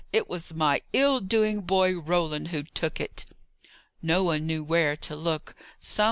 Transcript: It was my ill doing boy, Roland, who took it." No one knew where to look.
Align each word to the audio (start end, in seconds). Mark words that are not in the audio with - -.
It 0.11 0.27
was 0.27 0.51
my 0.51 0.81
ill 0.93 1.19
doing 1.19 1.61
boy, 1.61 1.93
Roland, 1.93 2.47
who 2.47 2.63
took 2.63 2.99
it." 2.99 3.25
No 4.01 4.23
one 4.23 4.47
knew 4.47 4.63
where 4.63 4.95
to 4.95 5.15
look. 5.15 5.53